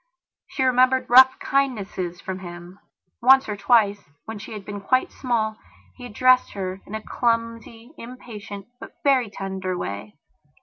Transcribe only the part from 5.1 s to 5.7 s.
small